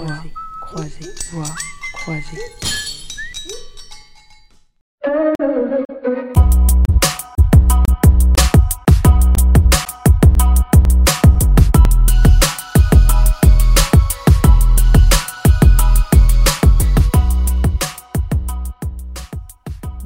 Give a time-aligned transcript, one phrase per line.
[0.00, 1.44] croisé, croisé, voix,
[1.92, 2.38] croisé.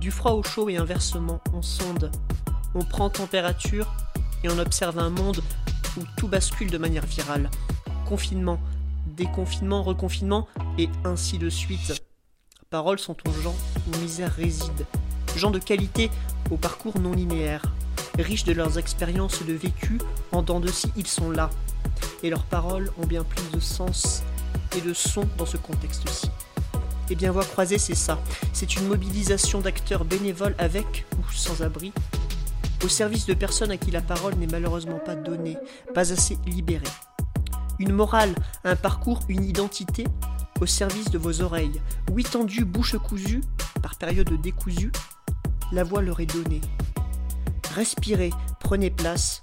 [0.01, 2.11] Du froid au chaud et inversement, on sonde,
[2.75, 3.95] on prend température
[4.43, 5.41] et on observe un monde
[5.97, 7.49] où tout bascule de manière virale.
[8.05, 8.59] Confinement,
[9.15, 10.47] déconfinement, reconfinement
[10.79, 12.03] et ainsi de suite.
[12.71, 13.55] Paroles sont aux gens
[13.87, 14.87] où misère réside.
[15.37, 16.11] Gens de qualité
[16.51, 17.63] au parcours non linéaire.
[18.19, 19.99] Riches de leurs expériences de vécu,
[20.33, 21.51] en dents de scie, ils sont là.
[22.23, 24.23] Et leurs paroles ont bien plus de sens
[24.77, 26.31] et de son dans ce contexte-ci.
[27.11, 28.19] Eh bien, Voix croisée, c'est ça.
[28.53, 31.93] C'est une mobilisation d'acteurs bénévoles avec ou sans abri,
[32.85, 35.57] au service de personnes à qui la parole n'est malheureusement pas donnée,
[35.95, 36.85] pas assez libérée.
[37.79, 40.05] Une morale, un parcours, une identité
[40.61, 41.81] au service de vos oreilles.
[42.13, 43.41] Oui tendues, bouche cousue,
[43.83, 44.93] par période décousue,
[45.73, 46.61] la voix leur est donnée.
[47.75, 48.31] Respirez,
[48.61, 49.43] prenez place,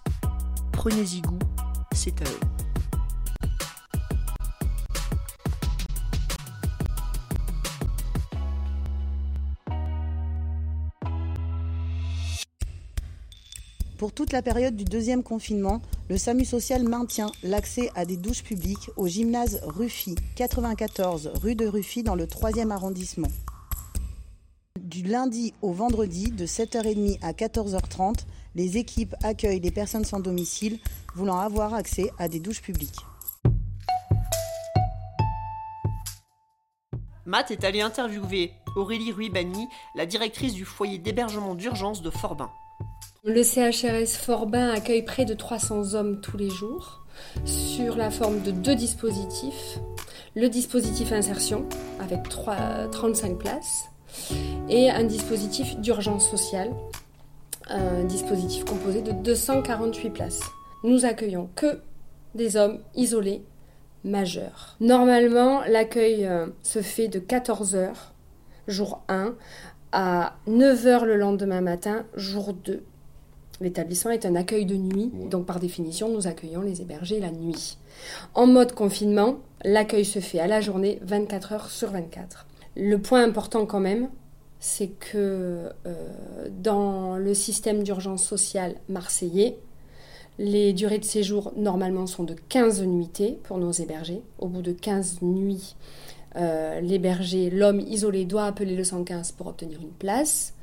[0.71, 1.39] prenez-y goût,
[1.93, 2.39] c'est à eux.
[13.97, 18.43] Pour toute la période du deuxième confinement, le SAMU social maintient l'accès à des douches
[18.43, 23.29] publiques au gymnase Ruffy, 94 rue de Ruffy dans le 3e arrondissement.
[24.77, 30.79] Du lundi au vendredi, de 7h30 à 14h30, les équipes accueillent les personnes sans domicile
[31.15, 32.99] voulant avoir accès à des douches publiques.
[37.25, 39.65] Matt est allé interviewer Aurélie Ruibani,
[39.95, 42.49] la directrice du foyer d'hébergement d'urgence de Forbin.
[43.23, 47.05] Le CHRS Forbin accueille près de 300 hommes tous les jours
[47.45, 49.77] sur la forme de deux dispositifs.
[50.35, 51.69] Le dispositif insertion
[51.99, 53.85] avec 3, 35 places
[54.69, 56.71] et un dispositif d'urgence sociale,
[57.67, 60.41] un dispositif composé de 248 places.
[60.83, 61.79] Nous accueillons que
[62.33, 63.43] des hommes isolés
[64.03, 64.77] majeurs.
[64.79, 67.91] Normalement, l'accueil euh, se fait de 14h,
[68.67, 69.35] jour 1,
[69.91, 72.83] à 9h le lendemain matin, jour 2.
[73.61, 77.77] L'établissement est un accueil de nuit, donc par définition, nous accueillons les hébergés la nuit.
[78.33, 82.47] En mode confinement, l'accueil se fait à la journée, 24 heures sur 24.
[82.75, 84.09] Le point important quand même,
[84.59, 86.07] c'est que euh,
[86.49, 89.57] dans le système d'urgence sociale marseillais,
[90.39, 94.21] les durées de séjour normalement sont de 15 nuitées pour nos hébergés.
[94.39, 95.75] Au bout de 15 nuits,
[96.35, 100.53] euh, l'hébergé, l'homme isolé, doit appeler le 115 pour obtenir une place.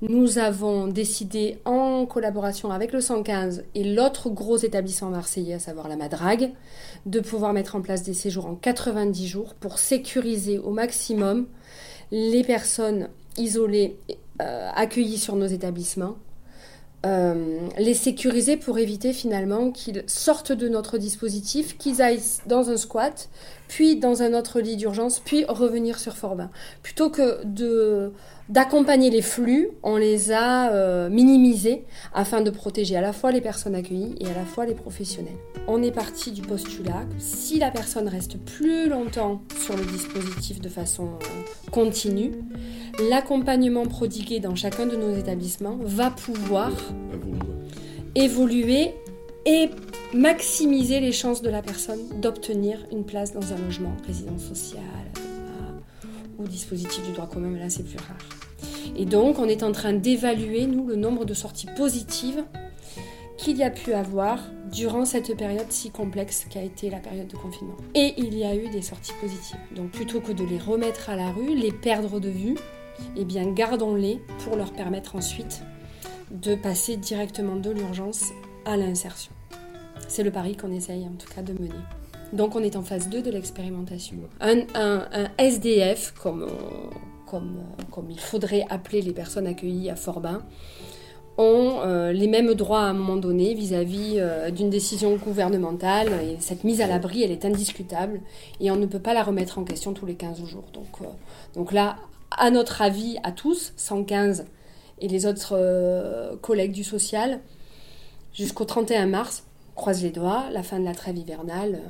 [0.00, 5.88] Nous avons décidé, en collaboration avec le 115 et l'autre gros établissement marseillais, à savoir
[5.88, 6.52] la Madrague,
[7.06, 11.46] de pouvoir mettre en place des séjours en 90 jours pour sécuriser au maximum
[12.12, 13.96] les personnes isolées
[14.40, 16.14] euh, accueillies sur nos établissements
[17.06, 22.76] euh, les sécuriser pour éviter finalement qu'ils sortent de notre dispositif, qu'ils aillent dans un
[22.76, 23.28] squat,
[23.68, 26.50] puis dans un autre lit d'urgence, puis revenir sur Forbin.
[26.82, 28.12] Plutôt que de
[28.48, 31.84] d'accompagner les flux, on les a euh, minimisés
[32.14, 35.36] afin de protéger à la fois les personnes accueillies et à la fois les professionnels.
[35.66, 40.60] On est parti du postulat que si la personne reste plus longtemps sur le dispositif
[40.60, 42.32] de façon euh, continue,
[43.10, 46.72] l'accompagnement prodigué dans chacun de nos établissements va pouvoir
[48.14, 48.94] évoluer
[49.48, 49.70] et
[50.12, 54.82] maximiser les chances de la personne d'obtenir une place dans un logement, résidence sociale
[56.38, 58.18] ou dispositif du droit commun, mais là c'est plus rare.
[58.94, 62.44] Et donc on est en train d'évaluer, nous, le nombre de sorties positives
[63.38, 64.38] qu'il y a pu avoir
[64.70, 67.76] durant cette période si complexe qu'a été la période de confinement.
[67.94, 69.58] Et il y a eu des sorties positives.
[69.74, 72.56] Donc plutôt que de les remettre à la rue, les perdre de vue,
[73.16, 75.62] eh bien gardons-les pour leur permettre ensuite
[76.30, 78.24] de passer directement de l'urgence
[78.66, 79.32] à l'insertion.
[80.08, 81.70] C'est le pari qu'on essaye en tout cas de mener.
[82.32, 84.16] Donc on est en phase 2 de l'expérimentation.
[84.40, 84.64] Un,
[85.38, 86.48] SDF, comme,
[88.10, 90.42] il faudrait appeler les personnes accueillies à Forbin,
[91.36, 96.08] ont euh, les mêmes droits à un moment donné vis-à-vis euh, d'une décision gouvernementale.
[96.24, 98.20] Et cette mise à l'abri, elle est indiscutable
[98.60, 100.64] et on ne peut pas la remettre en question tous les 15 jours.
[100.72, 101.04] Donc, euh,
[101.54, 101.96] donc là,
[102.36, 104.46] à notre avis, à tous, 115
[105.00, 107.38] et les autres collègues du social,
[108.34, 109.44] jusqu'au 31 mars,
[109.78, 111.80] croise les doigts, la fin de la trêve hivernale,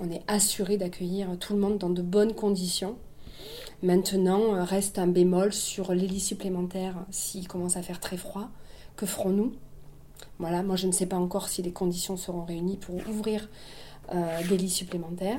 [0.00, 2.96] on est assuré d'accueillir tout le monde dans de bonnes conditions.
[3.84, 8.48] Maintenant, reste un bémol sur les lits supplémentaires s'il commence à faire très froid.
[8.96, 9.52] Que ferons-nous?
[10.40, 13.48] Voilà, moi je ne sais pas encore si les conditions seront réunies pour ouvrir
[14.48, 15.38] des lits supplémentaires.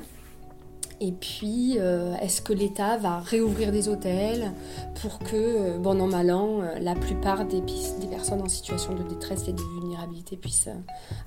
[1.04, 4.52] Et puis, euh, est-ce que l'État va réouvrir des hôtels
[5.00, 9.02] pour que, euh, bon an, mal euh, la plupart des, des, personnes en situation de
[9.02, 10.68] détresse et de vulnérabilité puissent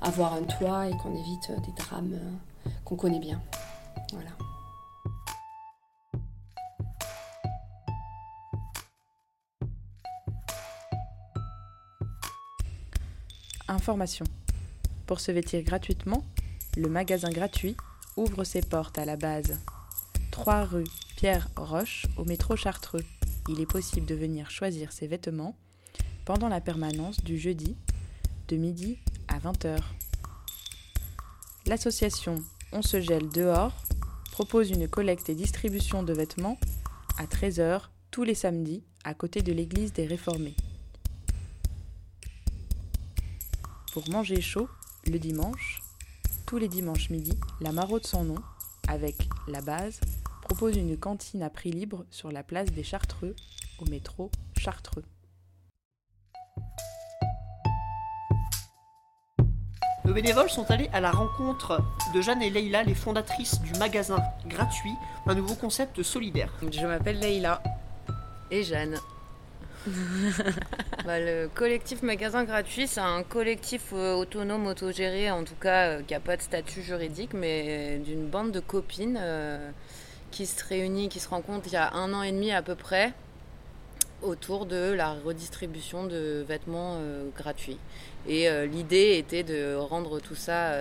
[0.02, 2.18] avoir un toit et qu'on évite des drames
[2.86, 3.42] qu'on connaît bien
[4.14, 4.30] Voilà.
[13.68, 14.24] Information.
[15.06, 16.24] Pour se vêtir gratuitement,
[16.78, 17.76] le magasin gratuit
[18.18, 19.60] ouvre ses portes à la base.
[20.32, 23.06] 3 rue Pierre Roche au métro Chartreux.
[23.50, 25.56] Il est possible de venir choisir ses vêtements
[26.26, 27.76] pendant la permanence du jeudi
[28.48, 28.98] de midi
[29.28, 29.80] à 20h.
[31.66, 33.74] L'association On se gèle dehors
[34.32, 36.60] propose une collecte et distribution de vêtements
[37.18, 37.82] à 13h
[38.12, 40.56] tous les samedis à côté de l'église des Réformés.
[43.94, 44.68] Pour manger chaud,
[45.06, 45.82] le dimanche,
[46.46, 48.38] tous les dimanches midi, la Maraude sans nom,
[48.88, 49.16] avec
[49.48, 50.00] la base,
[50.44, 53.36] propose une cantine à prix libre sur la place des Chartreux,
[53.80, 55.04] au métro Chartreux.
[60.06, 61.82] Nos bénévoles sont allés à la rencontre
[62.14, 64.94] de Jeanne et Leïla, les fondatrices du magasin gratuit,
[65.26, 66.54] un nouveau concept solidaire.
[66.62, 67.64] Je m'appelle Leïla
[68.52, 69.00] et Jeanne.
[71.06, 76.02] bah, le collectif Magasin Gratuit, c'est un collectif euh, autonome, autogéré, en tout cas euh,
[76.02, 79.70] qui n'a pas de statut juridique, mais d'une bande de copines euh,
[80.32, 82.76] qui se réunit, qui se rencontrent il y a un an et demi à peu
[82.76, 83.14] près
[84.24, 87.00] autour de la redistribution de vêtements
[87.38, 87.78] gratuits.
[88.28, 90.72] Et l'idée était de rendre tout ça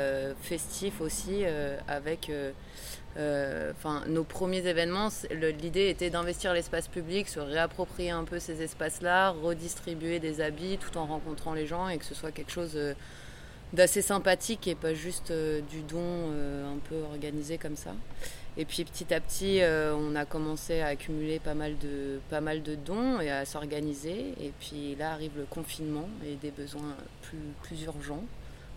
[0.40, 1.42] festif aussi
[1.86, 2.30] avec
[3.16, 8.62] euh, enfin, nos premiers événements, l'idée était d'investir l'espace public, se réapproprier un peu ces
[8.62, 12.72] espaces-là, redistribuer des habits tout en rencontrant les gens et que ce soit quelque chose
[12.74, 12.94] euh,
[13.72, 17.94] d'assez sympathique et pas juste euh, du don un peu organisé comme ça.
[18.56, 22.62] Et puis petit à petit, on a commencé à accumuler pas mal de, pas mal
[22.62, 24.32] de dons et à s'organiser.
[24.40, 28.22] Et puis là arrive le confinement et des besoins plus, plus urgents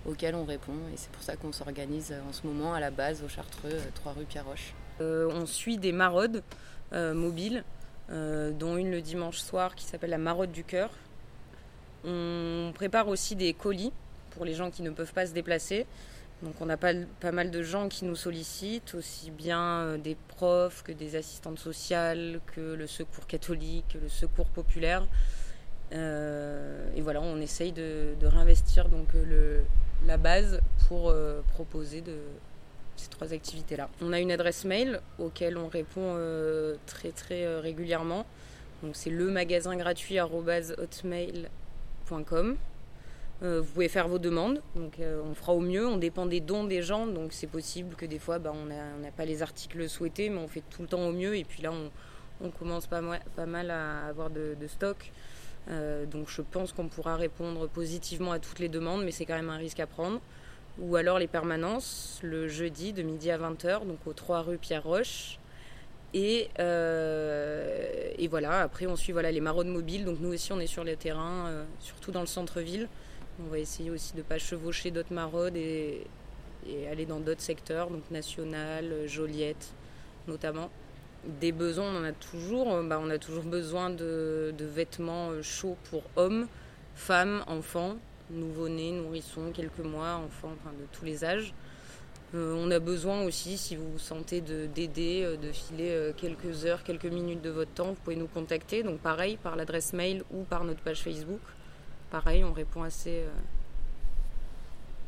[0.05, 0.73] auxquels on répond.
[0.93, 4.13] Et c'est pour ça qu'on s'organise en ce moment à la base au Chartreux, 3
[4.13, 4.73] rue Pierre-Roche.
[5.01, 6.43] Euh, on suit des maraudes
[6.93, 7.63] euh, mobiles,
[8.09, 10.89] euh, dont une le dimanche soir qui s'appelle la maraude du cœur.
[12.03, 13.91] On prépare aussi des colis
[14.31, 15.85] pour les gens qui ne peuvent pas se déplacer.
[16.43, 20.83] Donc on a pas, pas mal de gens qui nous sollicitent, aussi bien des profs
[20.83, 25.03] que des assistantes sociales, que le secours catholique, que le secours populaire.
[25.91, 29.63] et voilà, on essaye de, de réinvestir donc le,
[30.05, 32.17] la base pour euh, proposer de,
[32.95, 33.89] ces trois activités-là.
[34.01, 38.25] On a une adresse mail auquel on répond euh, très très euh, régulièrement.
[38.93, 41.47] C'est le magasin gratuit hotmail.com.
[43.41, 45.87] vous pouvez faire vos demandes, donc on fera au mieux.
[45.87, 49.11] On dépend des dons des gens, donc c'est possible que des fois bah, on n'a
[49.15, 51.35] pas les articles souhaités, mais on fait tout le temps au mieux.
[51.35, 51.71] Et puis là,
[52.39, 55.11] on, commence pas, mal à avoir de stock.
[55.69, 59.35] Euh, donc je pense qu'on pourra répondre positivement à toutes les demandes, mais c'est quand
[59.35, 60.21] même un risque à prendre.
[60.79, 65.39] Ou alors les permanences, le jeudi de midi à 20h, donc aux 3 rue Pierre-Roche.
[66.13, 70.05] Et, euh, et, voilà, après on suit voilà, les maraudes mobiles.
[70.05, 72.87] Donc nous aussi on est sur les terrains, euh, surtout dans le centre-ville.
[73.45, 76.07] On va essayer aussi de ne pas chevaucher d'autres maraudes et
[76.91, 79.73] aller dans d'autres secteurs, donc National, Joliette
[80.27, 80.69] notamment
[81.39, 82.73] des besoins, on a toujours.
[82.73, 86.47] Euh, bah, on a toujours besoin de, vêtements euh, chauds pour hommes,
[86.95, 87.97] femmes, enfants,
[88.31, 91.53] nouveau-nés, nourrissons, quelques mois, enfants, de tous les âges.
[92.35, 97.05] Euh, on a besoin aussi, si vous vous sentez d'aider, de, filer quelques heures, quelques
[97.05, 98.83] minutes de votre temps, vous pouvez nous contacter.
[98.83, 101.39] Donc pareil, par l'adresse mail ou par notre page Facebook.
[102.11, 103.23] Pareil, on répond assez,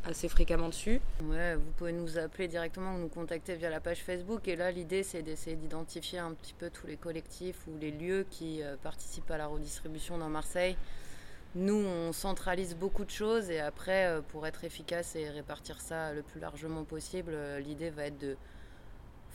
[0.05, 1.01] assez fréquemment dessus.
[1.23, 4.47] Ouais, vous pouvez nous appeler directement ou nous contacter via la page Facebook.
[4.47, 8.25] Et là, l'idée, c'est d'essayer d'identifier un petit peu tous les collectifs ou les lieux
[8.29, 10.75] qui euh, participent à la redistribution dans Marseille.
[11.55, 16.13] Nous, on centralise beaucoup de choses et après, euh, pour être efficace et répartir ça
[16.13, 18.37] le plus largement possible, euh, l'idée va être de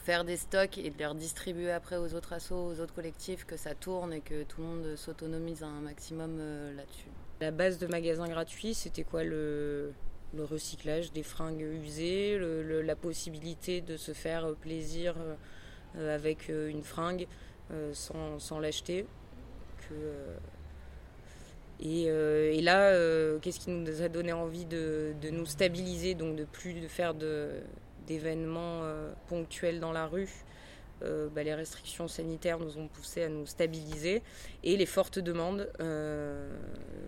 [0.04, 3.56] faire des stocks et de les redistribuer après aux autres assos, aux autres collectifs, que
[3.56, 6.36] ça tourne et que tout le monde s'autonomise un maximum
[6.76, 7.08] là-dessus.
[7.40, 9.94] La base de magasin gratuit, c'était quoi le,
[10.34, 15.14] le recyclage des fringues usées, la possibilité de se faire plaisir
[15.96, 17.28] euh, avec euh, une fringue
[17.72, 19.06] euh, sans, l'acheter.
[21.80, 22.92] et, là,
[23.40, 27.14] qu'est-ce qui nous a donné envie de, nous stabiliser, donc de plus de faire
[28.06, 28.82] d'événements
[29.28, 30.30] ponctuels dans la rue?
[31.02, 34.22] Euh, bah, les restrictions sanitaires nous ont poussé à nous stabiliser
[34.62, 36.56] et les fortes demandes euh,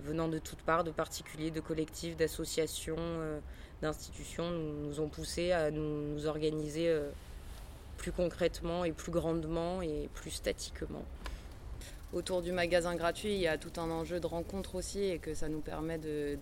[0.03, 3.39] venant de toutes parts, de particuliers, de collectifs, d'associations, euh,
[3.83, 6.95] d'institutions, nous, ont poussé à nous, organiser
[7.99, 11.05] plus concrètement et plus grandement et plus statiquement.
[12.13, 15.35] Autour du magasin gratuit, il y a tout un enjeu de rencontre aussi et que
[15.35, 16.39] ça nous permet de,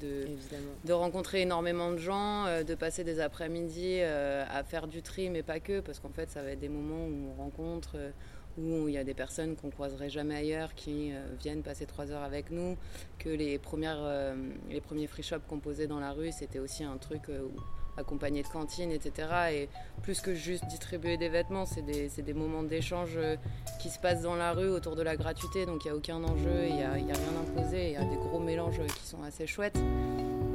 [0.84, 5.30] de, rencontrer énormément de gens, euh, de passer des après-midi euh, à faire du tri,
[5.30, 8.10] mais pas que, parce qu'en fait, ça va être des moments où on rencontre, euh,
[8.58, 12.22] où il y a des personnes qu'on croiserait jamais ailleurs qui viennent passer trois heures
[12.22, 12.76] avec nous,
[13.18, 14.32] que les, premières,
[14.70, 17.60] les premiers free shops qu'on posait dans la rue, c'était aussi un truc où
[17.96, 19.28] accompagné de cantines, etc.
[19.52, 19.68] Et
[20.02, 23.36] plus que juste distribuer des vêtements, c'est des, des, moments d'échange euh,
[23.80, 26.22] qui se passent dans la rue autour de la gratuité, donc il n'y a aucun
[26.24, 29.22] enjeu, il n'y a, a, rien imposé, il y a des gros mélanges qui sont
[29.22, 29.78] assez chouettes.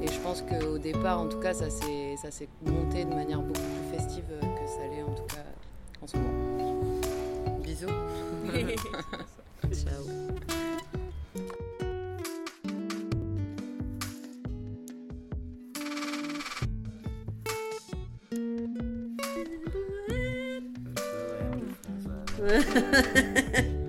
[0.02, 3.98] Et je pense qu'au départ, en tout cas, ça s'est monté de manière beaucoup plus
[3.98, 5.44] festive que ça l'est en tout cas
[6.02, 7.60] en ce moment.
[7.62, 7.88] Bisous.
[9.74, 10.59] Ciao.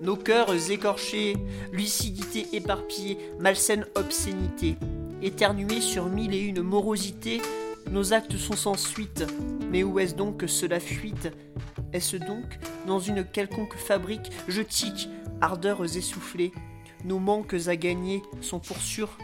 [0.00, 1.36] Nos cœurs écorchés,
[1.72, 4.76] lucidité éparpillée, malsaine obscénité,
[5.22, 7.42] éternués sur mille et une morosités,
[7.90, 9.24] nos actes sont sans suite.
[9.70, 11.30] Mais où est-ce donc que cela fuite?
[11.92, 15.08] Est-ce donc dans une quelconque fabrique Je tique,
[15.40, 16.52] ardeurs essoufflées?
[17.04, 19.16] Nos manques à gagner sont pour sûr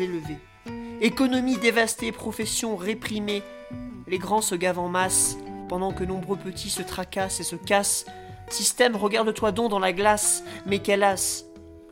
[0.00, 0.38] élevés.
[1.00, 3.42] Économie dévastée, profession réprimée.
[4.06, 5.36] Les grands se gavent en masse,
[5.68, 8.06] pendant que nombreux petits se tracassent et se cassent.
[8.48, 11.44] Système, regarde-toi donc dans la glace, mais as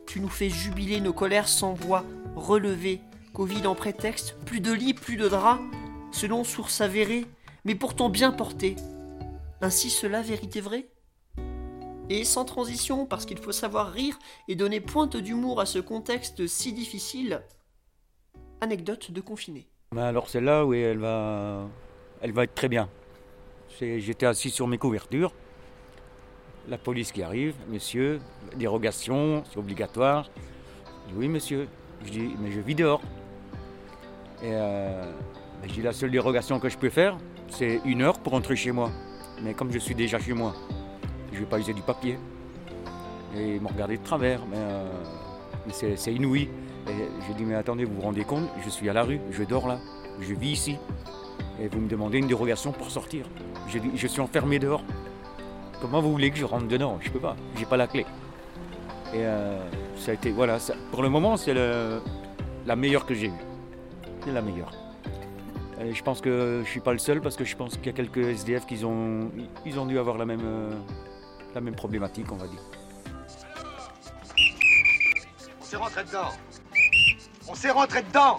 [0.07, 2.03] Tu nous fais jubiler nos colères sans voix,
[2.35, 3.01] relever.
[3.33, 5.59] Covid en prétexte, plus de lit, plus de drap,
[6.11, 7.25] selon source avérée,
[7.65, 8.77] mais pourtant bien portée.
[9.61, 10.87] Ainsi cela vérité vraie?
[12.09, 14.17] Et sans transition, parce qu'il faut savoir rire
[14.47, 17.41] et donner pointe d'humour à ce contexte si difficile,
[18.61, 19.67] anecdote de confiné.
[19.97, 21.67] alors c'est là où elle va,
[22.21, 22.89] elle va être très bien.
[23.79, 25.33] J'étais assis sur mes couvertures.
[26.67, 28.19] La police qui arrive, monsieur,
[28.55, 30.29] dérogation, c'est obligatoire.
[31.07, 31.67] Je dis oui, monsieur.
[32.05, 33.01] Je dis, mais je vis dehors.
[34.41, 35.03] Et euh,
[35.61, 37.17] ben, je dis, la seule dérogation que je peux faire,
[37.49, 38.91] c'est une heure pour rentrer chez moi.
[39.41, 40.53] Mais comme je suis déjà chez moi,
[41.31, 42.17] je ne vais pas user du papier.
[43.35, 46.49] Et ils m'ont regardé de travers, mais, euh, c'est inouï.
[46.87, 46.91] Et
[47.27, 49.67] j'ai dit, mais attendez, vous vous rendez compte, je suis à la rue, je dors
[49.67, 49.79] là,
[50.19, 50.77] je vis ici.
[51.59, 53.25] Et vous me demandez une dérogation pour sortir.
[53.67, 54.83] Je, suis enfermé dehors.
[55.81, 56.99] Comment vous voulez que je rentre dedans?
[57.01, 58.05] Je peux pas, j'ai pas la clé.
[59.13, 59.57] Et euh,
[59.97, 60.57] ça a été, voilà,
[60.91, 63.43] pour le moment, c'est la meilleure que j'ai eue.
[64.23, 64.71] C'est la meilleure.
[65.79, 67.93] Je pense que je suis pas le seul parce que je pense qu'il y a
[67.93, 69.29] quelques SDF qui ont,
[69.65, 70.71] ils ont dû avoir la même, euh,
[71.53, 72.61] la même problématique, on va dire.
[75.59, 76.31] On s'est rentré dedans.
[77.47, 78.37] On s'est rentré dedans.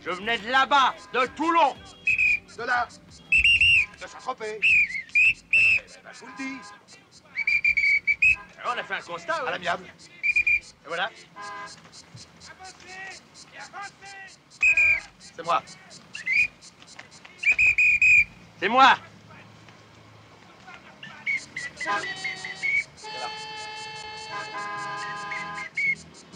[0.00, 1.74] Je venais de là-bas, de Toulon.
[2.56, 2.88] De là.
[4.02, 4.58] De Saint-Tropez.
[4.62, 6.58] Je vous le dis.
[8.64, 9.34] on a fait un constat.
[9.34, 9.84] À l'amiable.
[9.86, 11.08] Et voilà.
[15.20, 15.62] C'est moi.
[18.58, 18.98] C'est moi.
[21.84, 22.00] Là.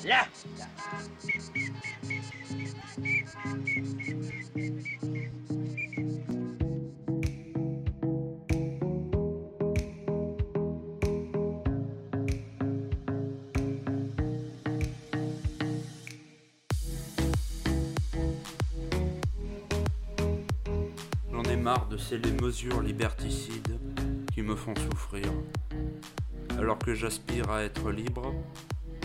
[0.04, 0.28] Là.
[22.10, 23.78] Marre de ces mesures liberticides
[24.32, 25.26] qui me font souffrir.
[26.58, 28.34] Alors que j'aspire à être libre,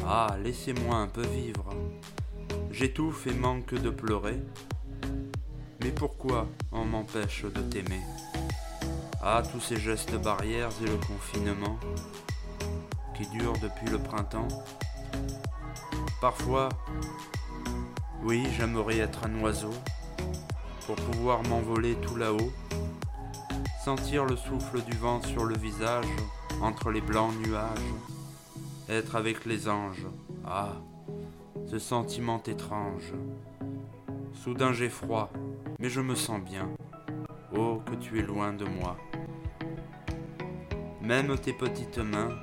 [0.05, 1.69] ah, laissez-moi un peu vivre.
[2.71, 4.39] J'étouffe et manque de pleurer.
[5.83, 8.01] Mais pourquoi on m'empêche de t'aimer?
[9.21, 11.79] Ah, tous ces gestes barrières et le confinement
[13.15, 14.47] qui durent depuis le printemps.
[16.19, 16.69] Parfois,
[18.23, 19.73] oui, j'aimerais être un oiseau
[20.85, 22.51] pour pouvoir m'envoler tout là-haut,
[23.83, 26.05] sentir le souffle du vent sur le visage
[26.61, 27.79] entre les blancs nuages,
[28.87, 30.05] être avec les anges,
[30.45, 30.73] ah,
[31.65, 33.11] ce sentiment étrange.
[34.35, 35.31] Soudain j'ai froid,
[35.79, 36.69] mais je me sens bien.
[37.57, 38.97] Oh, que tu es loin de moi.
[41.01, 42.37] Même tes petites mains,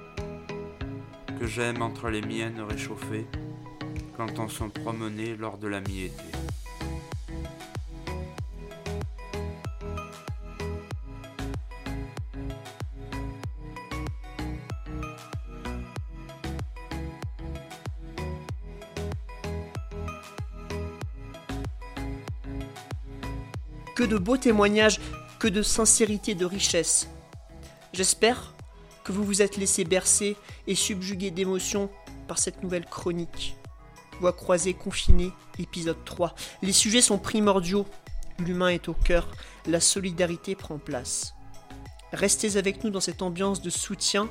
[1.38, 3.28] que j'aime entre les miennes réchauffées,
[4.16, 6.25] quand on s'en promenait lors de la mi-été.
[23.99, 25.00] Que de beaux témoignages
[25.40, 27.09] que de sincérité, de richesse.
[27.93, 28.55] J'espère
[29.02, 30.37] que vous vous êtes laissé bercer
[30.69, 31.90] et subjuguer d'émotions
[32.28, 33.57] par cette nouvelle chronique.
[34.21, 36.37] Voix croisée confinée, épisode 3.
[36.62, 37.87] Les sujets sont primordiaux.
[38.38, 39.26] L'humain est au cœur,
[39.67, 41.35] la solidarité prend place.
[42.12, 44.28] Restez avec nous dans cette ambiance de soutien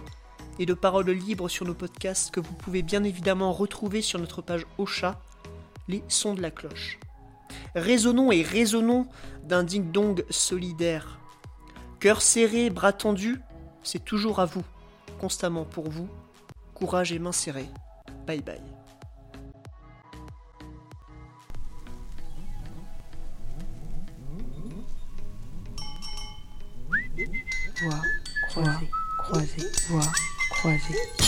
[0.59, 4.41] et de paroles libres sur nos podcasts que vous pouvez bien évidemment retrouver sur notre
[4.41, 5.19] page Ocha,
[5.89, 6.99] les sons de la cloche.
[7.75, 9.07] Résonnons et résonnons
[9.43, 11.19] d'un ding-dong solidaire.
[11.99, 13.39] Cœur serré, bras tendus,
[13.83, 14.63] c'est toujours à vous,
[15.19, 16.09] constamment pour vous.
[16.73, 17.69] Courage et main serrées.
[18.25, 18.61] Bye bye.
[27.81, 28.01] Voix
[28.49, 28.89] croisée,
[29.19, 30.11] croisée, voix
[30.51, 31.26] croisée.